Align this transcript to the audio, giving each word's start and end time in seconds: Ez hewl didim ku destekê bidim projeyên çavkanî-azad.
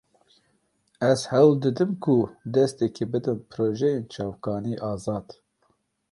Ez 1.07 1.19
hewl 1.31 1.51
didim 1.65 1.91
ku 2.03 2.15
destekê 2.53 3.05
bidim 3.11 3.39
projeyên 3.51 4.03
çavkanî-azad. 4.13 5.27